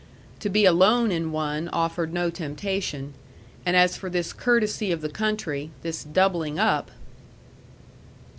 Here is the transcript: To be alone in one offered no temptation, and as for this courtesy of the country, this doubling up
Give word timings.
To 0.39 0.49
be 0.49 0.65
alone 0.65 1.11
in 1.11 1.31
one 1.31 1.69
offered 1.69 2.11
no 2.11 2.31
temptation, 2.31 3.13
and 3.67 3.75
as 3.75 3.95
for 3.95 4.09
this 4.09 4.33
courtesy 4.33 4.91
of 4.91 5.01
the 5.01 5.09
country, 5.09 5.69
this 5.83 6.03
doubling 6.03 6.57
up 6.57 6.89